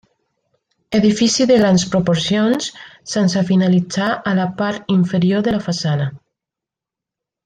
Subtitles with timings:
[0.99, 2.69] Edifici de grans proporcions,
[3.13, 6.09] sense finalitzar a la part inferior de la façana.